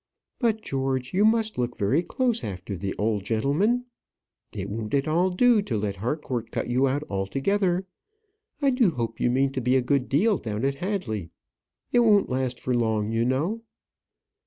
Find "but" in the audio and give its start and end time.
0.39-0.63